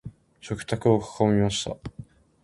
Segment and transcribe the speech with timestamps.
[0.39, 1.77] 食卓を囲みました。